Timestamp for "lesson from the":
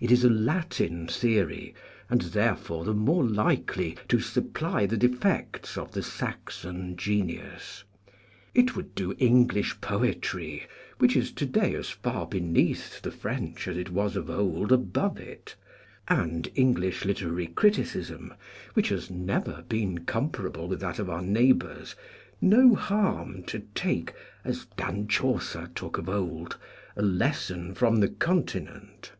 27.02-28.08